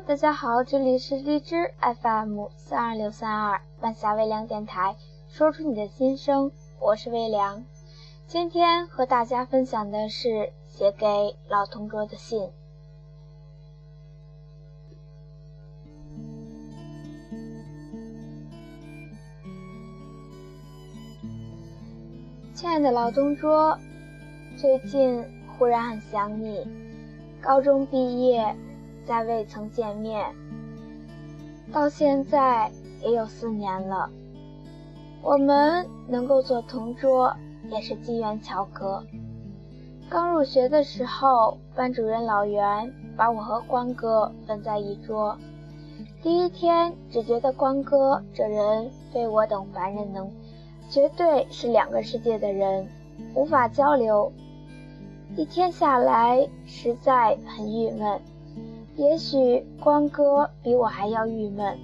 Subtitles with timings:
[0.00, 4.96] 大家好，这里是荔枝 FM 三二六三二晚霞微凉电台，
[5.28, 7.64] 说出你的心声，我是微凉。
[8.26, 11.06] 今天和大家分享的是写给
[11.48, 12.50] 老同桌的信。
[22.52, 23.78] 亲爱的老同桌，
[24.58, 25.24] 最近
[25.56, 26.66] 忽然很想你。
[27.40, 28.54] 高中毕业。
[29.06, 30.34] 再未曾见面，
[31.72, 32.70] 到现在
[33.02, 34.10] 也有四年了。
[35.22, 37.34] 我们能够做同桌，
[37.70, 39.04] 也是机缘巧合。
[40.10, 45.36] 刚入学的时候，班主任老袁把我和光哥分在一桌。
[46.22, 50.30] 第一天，只觉得光哥这人非我等凡人能，
[50.88, 52.86] 绝对是两个世界的人，
[53.34, 54.32] 无法交流。
[55.36, 58.20] 一天下来，实在很郁闷。
[58.96, 61.76] 也许光哥比我还要郁闷，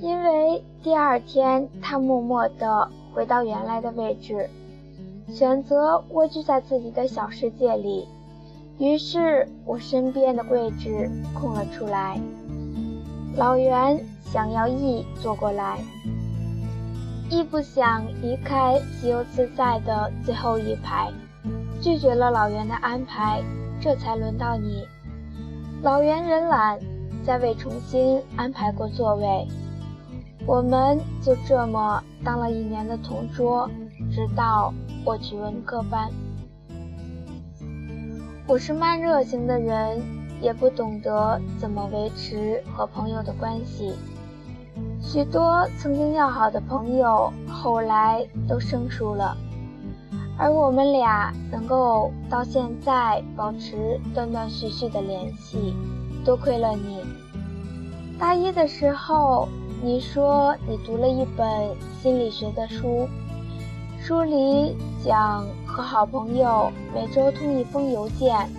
[0.00, 4.50] 因为第二天他默默地回到原来的位置，
[5.28, 8.06] 选择蜗居在自己的小世界里。
[8.78, 12.20] 于是我身边的位置空了出来。
[13.34, 15.78] 老袁想要易坐过来，
[17.30, 21.10] 易不想离开自由自在的最后一排，
[21.80, 23.42] 拒绝了老袁的安排，
[23.80, 24.84] 这才轮到你。
[25.86, 26.80] 老袁人懒，
[27.24, 29.46] 再未重新安排过座位，
[30.44, 33.70] 我们就这么当了一年的同桌，
[34.10, 36.10] 直到我去文科班。
[38.48, 40.02] 我是慢热型的人，
[40.42, 43.94] 也不懂得怎么维持和朋友的关系，
[45.00, 49.36] 许多曾经要好的朋友，后来都生疏了，
[50.38, 55.74] 而我们俩能够到现在保持断断续续的联系。
[56.24, 57.04] 多亏了你。
[58.18, 59.48] 大一的时候，
[59.82, 61.46] 你说你读了一本
[62.02, 63.08] 心理学的书，
[64.00, 68.50] 书里讲和好朋友每周通一封邮件，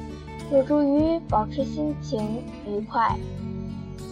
[0.51, 3.15] 有助于保持心情愉快。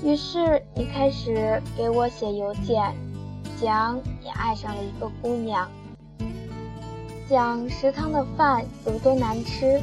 [0.04, 2.94] 于是你开始给我写邮件，
[3.62, 5.68] 讲你爱上了一个姑娘，
[7.28, 9.82] 讲食堂的饭有多难吃。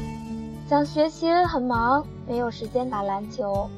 [0.68, 3.68] 讲学习很忙，没有时间打篮球，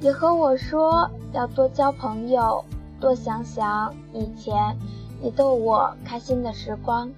[0.00, 2.62] 也和我说要多交朋友，
[3.00, 4.76] 多想想以前
[5.22, 7.10] 你逗我开心的时光。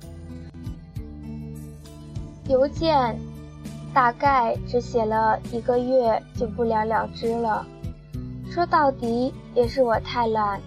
[2.46, 3.18] 邮件
[3.92, 7.66] 大概只写了一个月就不了了之了，
[8.48, 10.60] 说到底也是我太懒。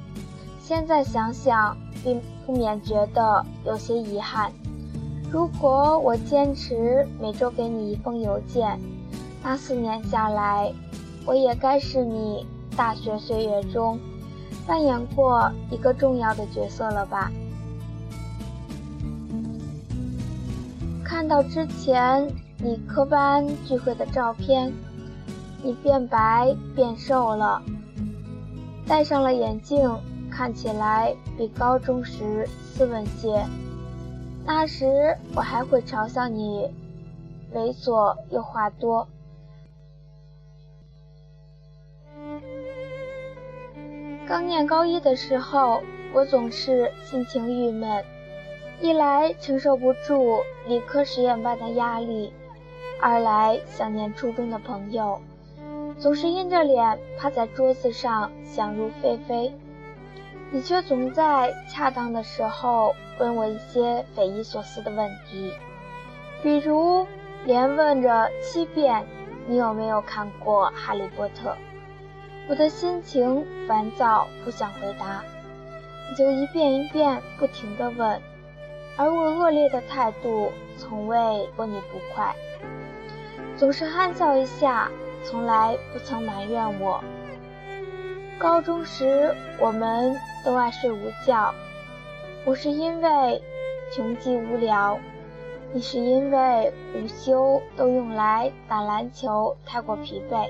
[0.60, 4.52] 现在想想，并不免觉得有些遗憾。
[5.32, 8.80] 如果我坚持每周给你一封邮件，
[9.44, 10.72] 那四年下来，
[11.26, 12.46] 我也该是你
[12.78, 14.00] 大学岁月中
[14.66, 17.32] 扮演过一个重要的角色了吧？
[21.04, 24.72] 看到之前你科班聚会的照片，
[25.62, 27.62] 你变白变瘦了，
[28.88, 29.90] 戴上了眼镜，
[30.30, 33.46] 看起来比高中时斯文些。
[34.46, 36.72] 那时我还会嘲笑你
[37.54, 39.08] 猥琐又话多。
[44.28, 45.82] 刚念高一的时候，
[46.14, 48.04] 我总是心情郁闷，
[48.82, 52.32] 一来承受不住理科实验班的压力，
[53.02, 55.20] 二来想念初中的朋友，
[55.98, 59.52] 总是阴着脸趴在桌子上想入非非。
[60.52, 65.54] 你却总在恰当的时候问我一些匪夷所思的问题，
[66.42, 67.06] 比如
[67.46, 69.06] 连问着七遍
[69.48, 71.50] 你有没有看过《哈利波特》，
[72.48, 75.24] 我的心情烦躁，不想回答，
[76.10, 78.22] 你就一遍一遍不停地问，
[78.98, 81.18] 而我恶劣的态度从未
[81.56, 82.34] 过你不快，
[83.58, 84.90] 总是憨笑一下，
[85.24, 87.04] 从来不曾埋怨我。
[88.38, 91.54] 高中时，我们都爱睡午觉。
[92.44, 93.42] 不是因为
[93.94, 95.00] 穷极无聊，
[95.72, 100.48] 你是因为午休都用来打篮球太过疲惫。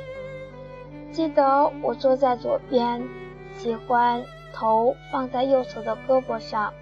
[1.11, 3.01] 记得我坐在左边，
[3.55, 6.73] 喜欢头放在右侧的胳膊上，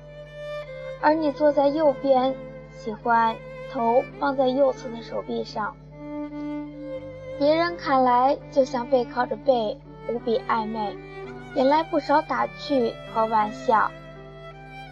[1.01, 2.33] 而你坐在右边，
[2.71, 3.35] 喜欢
[3.71, 5.75] 头放在右侧的手臂上。
[7.38, 9.77] 别人看来就像背靠着背。
[10.07, 10.95] 无比暧昧，
[11.55, 13.91] 引来不少打趣和玩笑。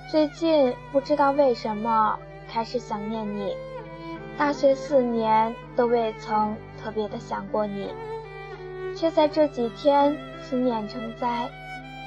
[0.09, 2.17] 最近不知道为什么
[2.49, 3.55] 开始想念你，
[4.37, 7.93] 大学四年都未曾特别的想过你，
[8.95, 11.49] 却在这几天思念成灾，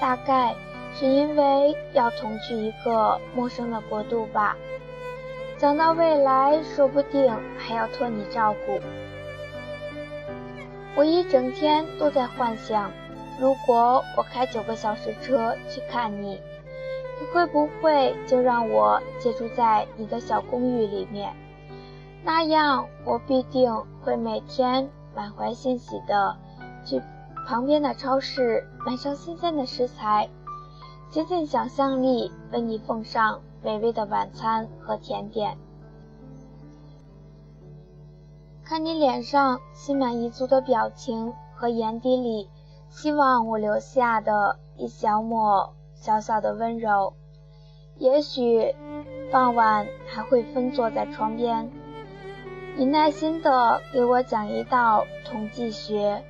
[0.01, 0.55] 大概
[0.95, 4.57] 是因为要同去一个陌生的国度吧。
[5.57, 8.79] 想到未来，说不定还要托你照顾。
[10.97, 12.91] 我一整天都在幻想，
[13.41, 16.41] 如果我开九个小时车去看你，
[17.21, 21.35] 你会不会就让我借住在你的小公寓里面？
[22.23, 26.37] 那样，我必定会每天满怀欣喜的
[26.85, 27.03] 去
[27.47, 30.29] 旁边的超市买上新鲜的食材，
[31.11, 35.59] 竭尽想象力为你奉上美味的晚餐和甜点。
[38.67, 42.49] 看你脸上心满意足的表情和眼底里
[42.89, 47.13] 希望我留下的一小抹小小的温柔，
[47.99, 48.75] 也许
[49.31, 51.71] 傍晚还会分坐在窗边。
[52.77, 56.25] 你耐心地给我讲一道统计学，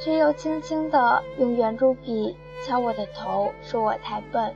[0.00, 4.54] 却又轻轻地用圆珠笔敲我的头，说我太笨。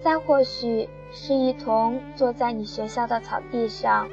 [0.00, 4.08] 再或许是一同坐在你学校的草地上，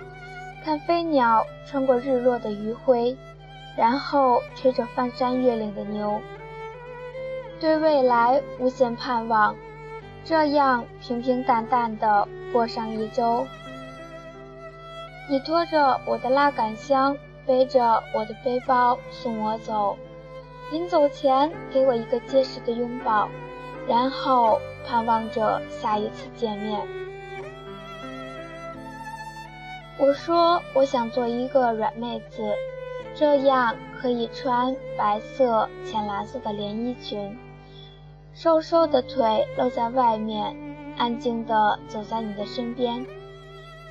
[0.64, 3.18] 看飞鸟穿过日落的余晖，
[3.76, 6.22] 然后吹着翻山越岭的牛，
[7.60, 9.56] 对未来无限盼望，
[10.24, 13.46] 这样平平淡淡的过上一周。
[15.30, 19.98] 你拖着我的拉杆箱，背着我的背包送我走，
[20.72, 23.28] 临走前给我一个结实的拥抱，
[23.88, 27.01] 然后盼望着下一次见面。
[30.02, 32.56] 我说我想做一个软妹子，
[33.14, 37.38] 这样可以穿白色、浅蓝色的连衣裙，
[38.34, 40.56] 瘦瘦的腿露在外面，
[40.98, 43.06] 安静地走在你的身边。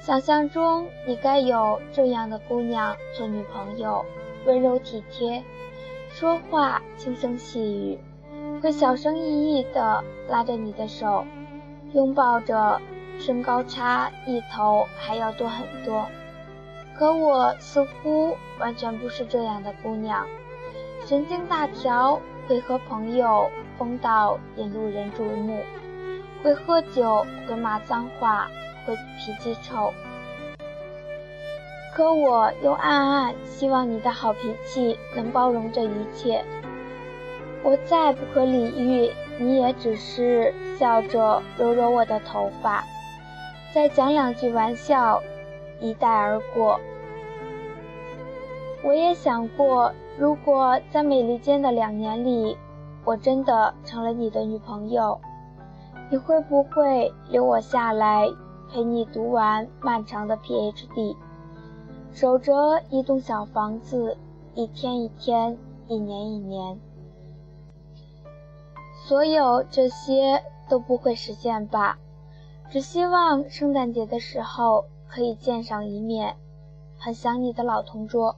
[0.00, 4.04] 想象中，你该有这样的姑娘做女朋友，
[4.46, 5.44] 温柔体贴，
[6.08, 7.98] 说话轻声细语，
[8.60, 11.24] 会小声翼翼地拉着你的手，
[11.92, 12.80] 拥抱着，
[13.20, 16.06] 身高差一头还要多很多。
[16.98, 20.26] 可我似乎完全不是这样的姑娘，
[21.06, 25.62] 神经大条，会和朋友疯到引路人注目，
[26.42, 28.48] 会喝酒，会骂脏话。
[28.86, 29.92] 会脾气臭，
[31.94, 36.42] 可我又暗暗希望你的好脾气能包容这一切。
[37.62, 42.82] 我再不可理喻，你也只是笑着揉揉我的头发，
[43.72, 45.22] 再讲两句玩笑，
[45.80, 46.80] 一带而过。
[48.82, 52.56] 我也想过，如果在美利坚的两年里，
[53.04, 55.20] 我真的成了你的女朋友，
[56.10, 58.26] 你会不会留我下来？
[58.72, 61.16] 陪你读完漫长的 PhD，
[62.12, 64.16] 守着一栋小房子，
[64.54, 65.58] 一天一天，
[65.88, 66.78] 一年一年。
[69.06, 71.98] 所有这些都不会实现吧？
[72.70, 76.36] 只希望圣诞节的时候可以见上一面。
[77.02, 78.36] 很想你的老同桌。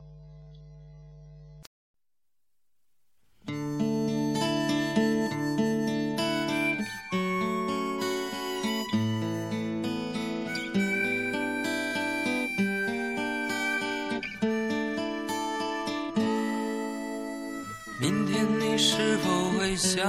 [18.00, 20.09] 明天你是否会想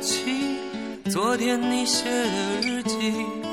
[0.00, 0.58] 起
[1.08, 3.52] 昨天你写的日记？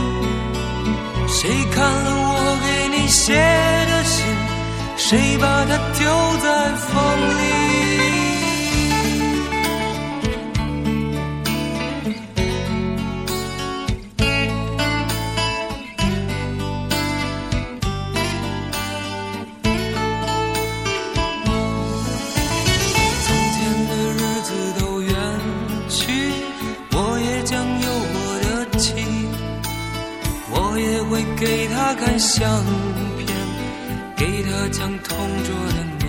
[1.41, 4.23] 谁看了我给你写的信？
[4.95, 6.05] 谁把它丢
[6.37, 6.93] 在风
[7.39, 8.30] 里？
[31.11, 32.49] 会给他看相
[33.17, 33.27] 片，
[34.15, 36.07] 给他讲同桌的你。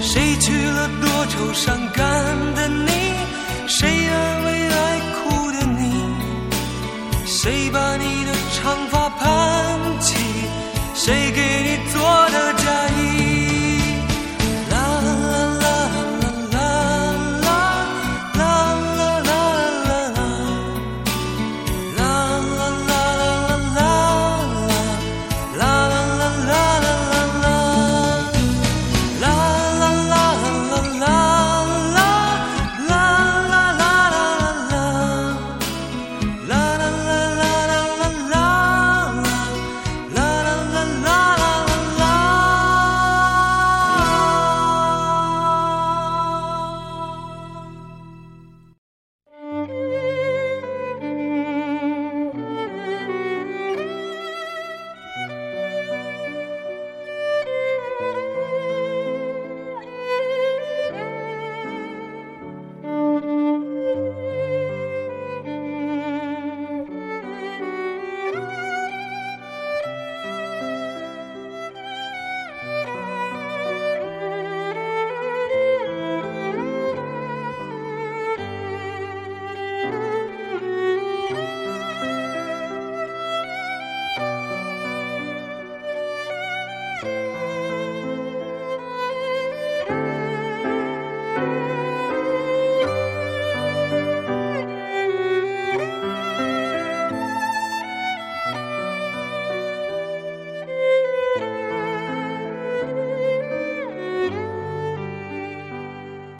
[0.00, 2.04] 谁娶了多愁善感
[2.54, 2.90] 的你？
[3.68, 5.92] 谁安慰爱哭的你？
[7.26, 10.16] 谁把你的长发盘起？